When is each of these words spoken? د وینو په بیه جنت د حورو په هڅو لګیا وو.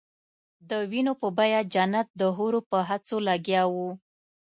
د 0.69 0.71
وینو 0.91 1.13
په 1.21 1.27
بیه 1.37 1.61
جنت 1.73 2.07
د 2.19 2.21
حورو 2.35 2.61
په 2.69 2.77
هڅو 2.89 3.15
لګیا 3.29 3.63
وو. 3.73 3.89